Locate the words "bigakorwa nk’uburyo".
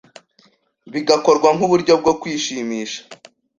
0.93-1.93